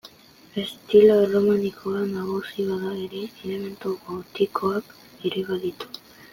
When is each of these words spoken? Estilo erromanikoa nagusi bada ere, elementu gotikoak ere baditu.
Estilo 0.61 1.17
erromanikoa 1.25 2.01
nagusi 2.15 2.65
bada 2.71 2.95
ere, 3.03 3.23
elementu 3.45 3.95
gotikoak 4.09 5.01
ere 5.31 5.49
baditu. 5.53 5.97